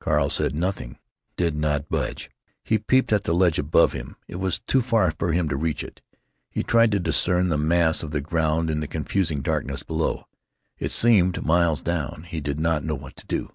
Carl 0.00 0.28
said 0.28 0.56
nothing; 0.56 0.98
did 1.36 1.54
not 1.54 1.88
budge. 1.88 2.32
He 2.64 2.78
peeped 2.78 3.12
at 3.12 3.22
the 3.22 3.32
ledge 3.32 3.60
above 3.60 3.92
him. 3.92 4.16
It 4.26 4.40
was 4.40 4.58
too 4.58 4.82
far 4.82 5.12
for 5.16 5.30
him 5.32 5.48
to 5.50 5.56
reach 5.56 5.84
it. 5.84 6.00
He 6.50 6.64
tried 6.64 6.90
to 6.90 6.98
discern 6.98 7.48
the 7.48 7.58
mass 7.58 8.02
of 8.02 8.10
the 8.10 8.20
ground 8.20 8.70
in 8.70 8.80
the 8.80 8.88
confusing 8.88 9.40
darkness 9.40 9.84
below. 9.84 10.26
It 10.80 10.90
seemed 10.90 11.46
miles 11.46 11.80
down. 11.80 12.24
He 12.26 12.40
did 12.40 12.58
not 12.58 12.82
know 12.82 12.96
what 12.96 13.14
to 13.18 13.26
do. 13.26 13.52